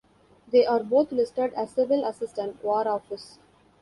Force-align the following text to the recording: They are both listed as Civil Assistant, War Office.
They 0.51 0.65
are 0.65 0.79
both 0.83 1.11
listed 1.11 1.53
as 1.53 1.73
Civil 1.75 2.05
Assistant, 2.05 2.63
War 2.63 2.87
Office. 2.87 3.37